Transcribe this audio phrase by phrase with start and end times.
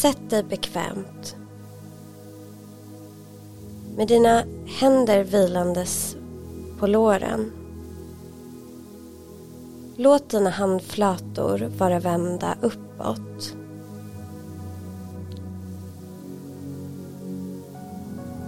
[0.00, 1.36] Sätt dig bekvämt.
[3.96, 6.16] Med dina händer vilandes
[6.78, 7.52] på låren.
[9.96, 13.56] Låt dina handflator vara vända uppåt.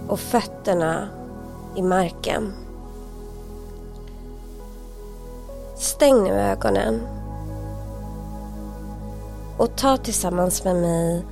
[0.07, 1.07] Och fötterna
[1.75, 2.53] i marken.
[5.75, 7.01] Stäng nu ögonen.
[9.57, 11.25] Och ta tillsammans med mig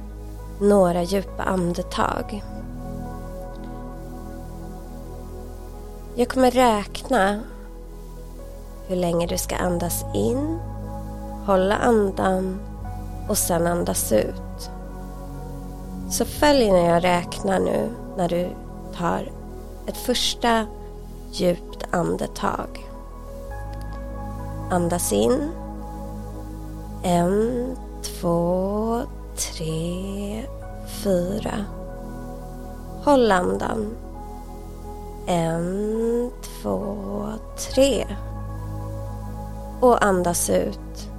[0.61, 2.43] några djupa andetag.
[6.15, 7.39] Jag kommer räkna
[8.87, 10.59] hur länge du ska andas in,
[11.45, 12.59] hålla andan
[13.29, 14.71] och sen andas ut.
[16.09, 18.49] Så följ när jag räknar nu när du
[18.97, 19.31] tar
[19.87, 20.65] ett första
[21.31, 22.89] djupt andetag.
[24.69, 25.51] Andas in.
[27.03, 27.65] En,
[28.03, 29.01] två,
[29.35, 30.45] tre,
[31.03, 31.65] fyra.
[33.03, 33.95] Håll andan.
[35.27, 36.95] En, två,
[37.57, 38.05] tre.
[39.79, 41.09] Och andas ut.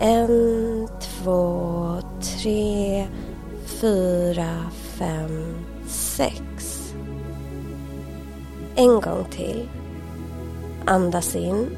[0.00, 3.06] En, två, tre,
[3.64, 5.54] fyra, fem,
[5.88, 6.78] sex.
[8.74, 9.68] En gång till.
[10.86, 11.76] Andas in.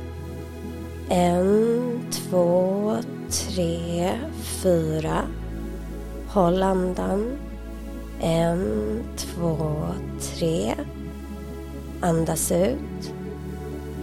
[1.09, 2.84] En, två,
[3.35, 4.19] tre,
[4.63, 5.23] fyra.
[6.29, 7.39] Håll andan.
[8.21, 9.87] En, två,
[10.21, 10.75] tre.
[12.01, 13.13] Andas ut.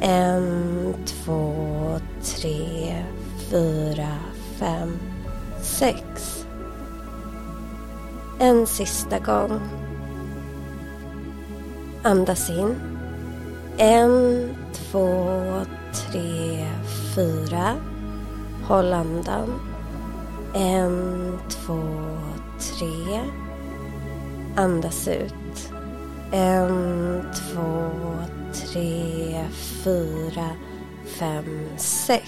[0.02, 1.54] En, två,
[2.24, 2.96] tre,
[3.50, 4.18] fyra,
[4.60, 4.98] fem,
[5.62, 6.46] sex.
[8.40, 9.60] En sista gång.
[12.04, 12.76] Andas in.
[13.78, 15.40] En, två,
[15.94, 16.66] tre,
[17.16, 17.76] fyra.
[18.72, 19.50] Håll andan.
[20.56, 21.82] En, två,
[22.60, 23.22] tre.
[24.56, 25.72] Andas ut.
[26.32, 27.90] En, två,
[28.54, 29.46] tre,
[29.84, 30.50] fyra,
[31.20, 32.24] fem, sex.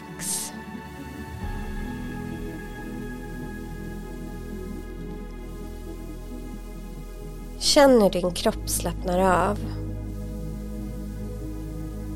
[7.60, 9.60] Känn hur din kropp slappnar av.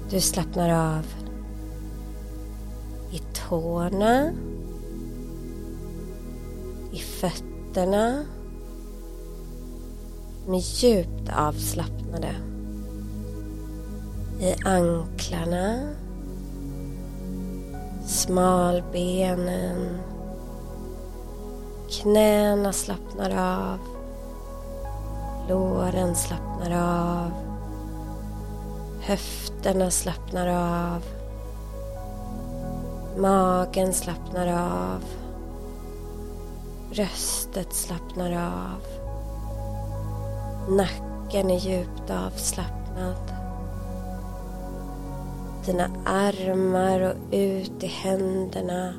[0.10, 1.17] Du slappnar av
[3.12, 4.32] i tårna,
[6.92, 8.24] i fötterna.
[10.46, 12.36] De är djupt avslappnade.
[14.40, 15.90] I anklarna,
[18.06, 19.98] smalbenen,
[21.90, 23.80] knäna slappnar av,
[25.50, 27.32] låren slappnar av,
[29.02, 31.17] höfterna slappnar av.
[33.18, 35.04] Magen slappnar av.
[36.92, 38.82] Bröstet slappnar av.
[40.76, 43.34] Nacken är djupt avslappnad.
[45.66, 48.94] Dina armar och ut i händerna,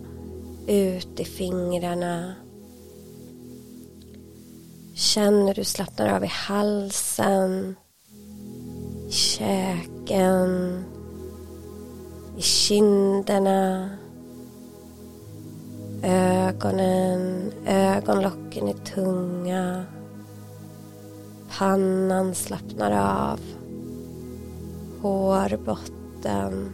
[0.66, 2.34] ut i fingrarna.
[4.94, 7.76] Känn hur du slappnar av i halsen,
[9.08, 10.84] i käken,
[12.36, 13.90] i kinderna
[16.02, 19.84] Ögonen, ögonlocken är tunga.
[21.58, 23.40] Pannan slappnar av.
[25.02, 26.72] Hårbotten.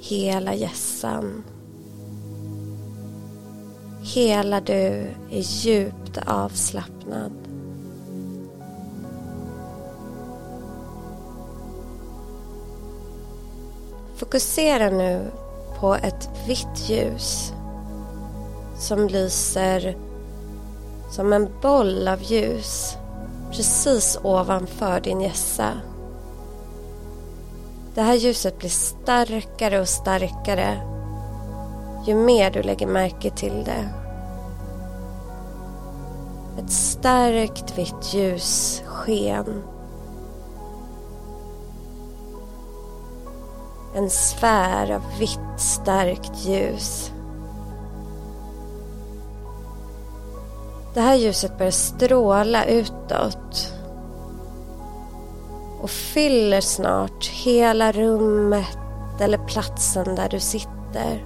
[0.00, 1.44] Hela gässan.
[4.14, 7.32] Hela du är djupt avslappnad.
[14.16, 15.30] Fokusera nu
[15.80, 17.52] på ett vitt ljus
[18.78, 19.96] som lyser
[21.10, 22.96] som en boll av ljus
[23.50, 25.72] precis ovanför din gässa.
[27.94, 30.80] Det här ljuset blir starkare och starkare
[32.06, 33.88] ju mer du lägger märke till det.
[36.58, 39.62] Ett starkt vitt ljus sken.
[43.94, 47.12] En sfär av vitt starkt ljus.
[50.96, 53.72] Det här ljuset börjar stråla utåt
[55.80, 58.78] och fyller snart hela rummet
[59.20, 61.24] eller platsen där du sitter.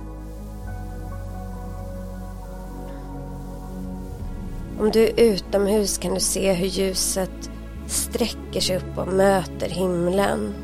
[4.80, 7.50] Om du är utomhus kan du se hur ljuset
[7.86, 10.54] sträcker sig upp och möter himlen.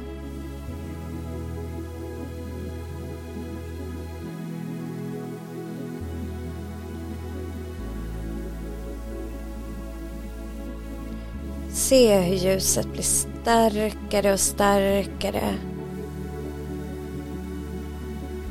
[11.77, 15.55] Se hur ljuset blir starkare och starkare.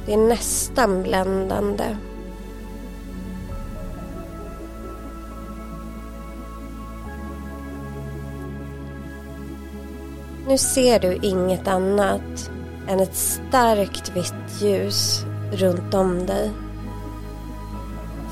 [0.06, 1.98] Det är nästan bländande.
[10.48, 12.51] Nu ser du inget annat
[12.88, 16.51] än ett starkt vitt ljus runt om dig.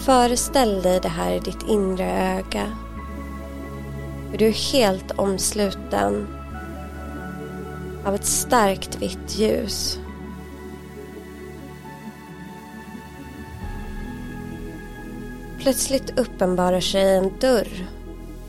[0.06, 2.83] Föreställ dig det här i ditt inre öga.
[4.34, 6.28] Hur du är helt omsluten
[8.06, 10.00] av ett starkt vitt ljus.
[15.60, 17.88] Plötsligt uppenbarar sig en dörr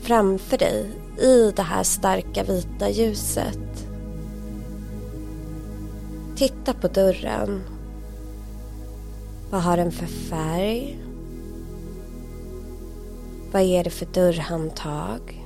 [0.01, 0.85] framför dig
[1.21, 3.87] i det här starka vita ljuset.
[6.35, 7.61] Titta på dörren.
[9.51, 10.99] Vad har den för färg?
[13.51, 15.44] Vad är det för dörrhandtag?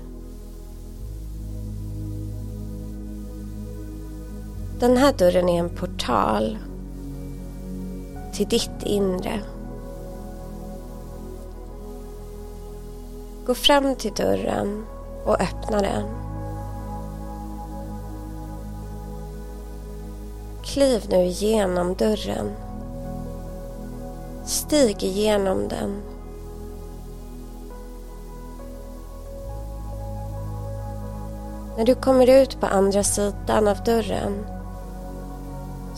[4.80, 6.58] Den här dörren är en portal
[8.34, 9.40] till ditt inre.
[13.46, 14.86] Gå fram till dörren
[15.26, 16.04] och öppna den.
[20.64, 22.52] Kliv nu igenom dörren.
[24.46, 26.02] Stig igenom den.
[31.78, 34.59] När du kommer ut på andra sidan av dörren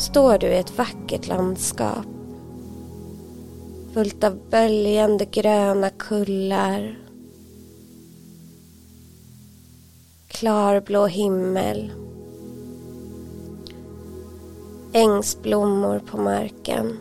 [0.01, 2.05] står du i ett vackert landskap.
[3.93, 6.99] Fullt av böljande gröna kullar.
[10.27, 11.91] Klarblå himmel.
[14.93, 16.97] Ängsblommor på marken.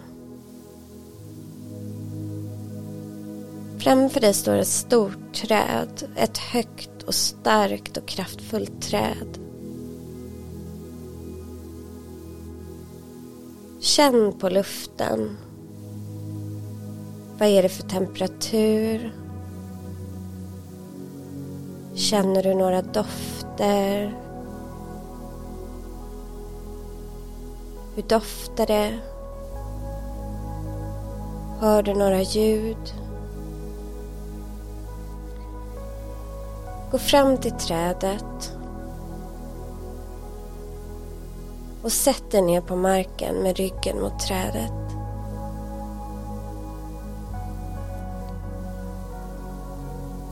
[3.79, 9.40] Framför dig står ett stort träd, ett högt och starkt och kraftfullt träd.
[13.91, 15.37] Känn på luften.
[17.39, 19.15] Vad är det för temperatur?
[21.95, 24.15] Känner du några dofter?
[27.95, 28.99] Hur doftar det?
[31.61, 32.95] Hör du några ljud?
[36.91, 38.60] Gå fram till trädet
[41.83, 44.73] och sätt dig ner på marken med ryggen mot trädet.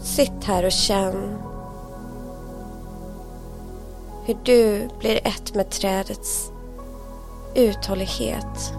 [0.03, 1.39] Sitt här och känn
[4.25, 6.51] hur du blir ett med trädets
[7.55, 8.73] uthållighet,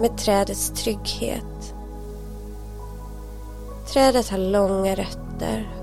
[0.00, 1.74] med trädets trygghet.
[3.92, 5.80] Trädet har långa rötter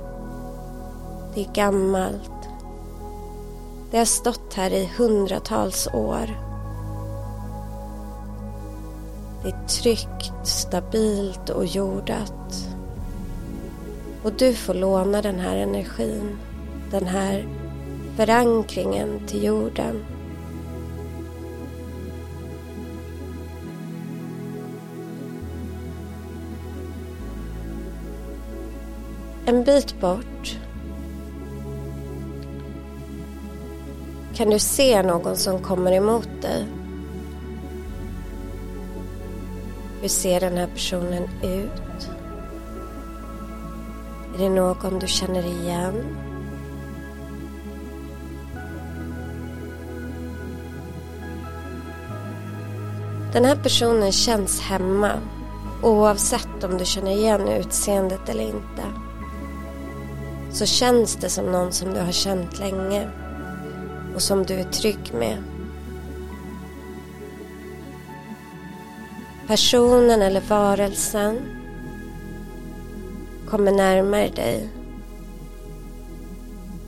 [1.38, 2.36] det är gammalt.
[3.91, 6.27] Det har stått här i hundratals år.
[9.43, 12.67] Det är tryggt, stabilt och jordat.
[14.23, 16.37] Och du får låna den här energin,
[16.91, 17.47] den här
[18.15, 20.06] förankringen till jorden.
[29.45, 30.57] En bit bort
[34.37, 36.67] Kan du se någon som kommer emot dig?
[40.01, 42.09] Hur ser den här personen ut?
[44.35, 46.17] Är det någon du känner igen?
[53.33, 55.11] Den här personen känns hemma
[55.83, 58.83] oavsett om du känner igen utseendet eller inte.
[60.51, 63.09] Så känns det som någon som du har känt länge
[64.18, 65.38] och som du är trygg med.
[69.47, 71.38] Personen eller varelsen
[73.50, 74.69] kommer närmare dig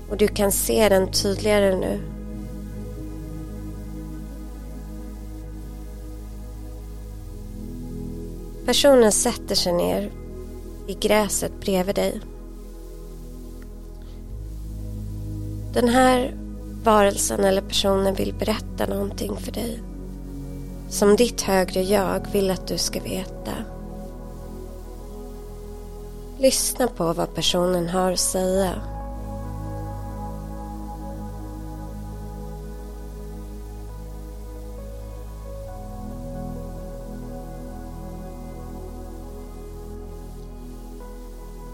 [0.09, 1.99] och du kan se den tydligare nu.
[8.65, 10.11] Personen sätter sig ner
[10.87, 12.21] i gräset bredvid dig.
[15.73, 16.38] Den här
[16.83, 19.79] varelsen eller personen vill berätta någonting för dig.
[20.89, 23.51] Som ditt högre jag vill att du ska veta.
[26.37, 28.73] Lyssna på vad personen har att säga.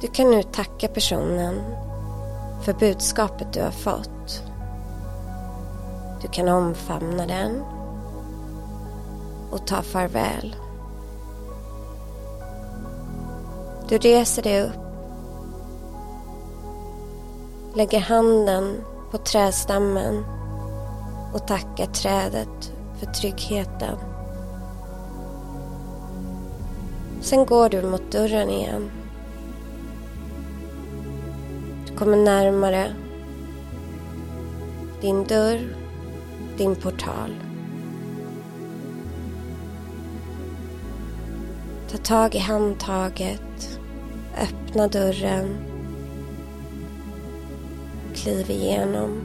[0.01, 1.61] Du kan nu tacka personen
[2.63, 4.54] för budskapet du har fått.
[6.25, 7.63] Du kan omfamna den
[9.51, 10.55] och ta farväl.
[13.89, 14.79] Du reser dig upp,
[17.75, 18.75] lägger handen
[19.11, 20.25] på trädstammen
[21.33, 23.97] och tackar trädet för tryggheten.
[27.21, 28.91] Sen går du mot dörren igen.
[31.87, 32.95] Du kommer närmare
[35.01, 35.84] din dörr,
[36.57, 37.35] din portal.
[41.91, 43.79] Ta tag i handtaget,
[44.41, 45.57] öppna dörren,
[48.13, 49.21] kliv igenom.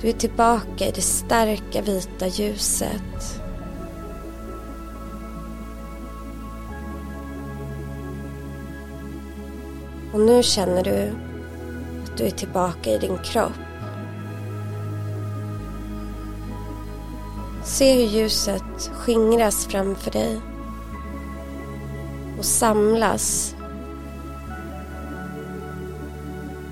[0.00, 3.40] Du är tillbaka i det starka vita ljuset.
[10.12, 11.12] Och nu känner du
[12.04, 13.73] att du är tillbaka i din kropp.
[17.74, 20.40] Se hur ljuset skingras framför dig
[22.38, 23.56] och samlas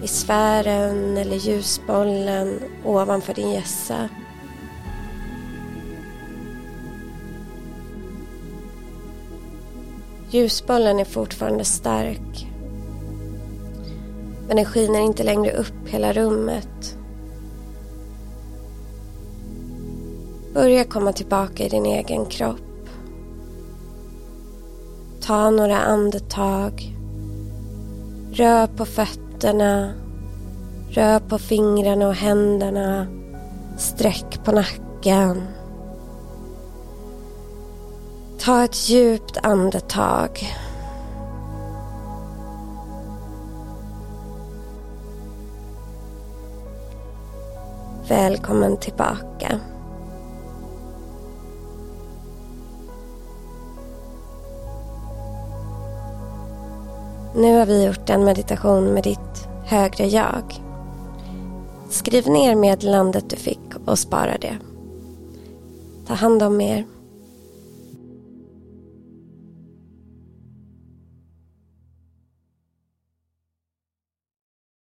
[0.03, 4.09] i sfären eller ljusbollen ovanför din gässa.
[10.31, 12.47] Ljusbollen är fortfarande stark
[14.47, 17.02] men den skiner inte längre upp hela rummet.
[20.55, 22.89] Börja komma tillbaka i din egen kropp.
[25.21, 26.97] Ta några andetag.
[28.33, 29.93] Rör på fötterna.
[30.91, 33.07] Rör på fingrarna och händerna.
[33.79, 35.43] Sträck på nacken.
[38.39, 40.55] Ta ett djupt andetag.
[48.09, 49.61] Välkommen tillbaka.
[57.35, 60.63] Nu har vi gjort en meditation med ditt högre jag.
[61.91, 64.57] Skriv ner meddelandet du fick och spara det.
[66.07, 66.85] Ta hand om er.